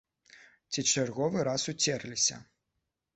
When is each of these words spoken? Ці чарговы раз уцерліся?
Ці 0.71 0.83
чарговы 0.93 1.43
раз 1.49 1.65
уцерліся? 1.73 2.39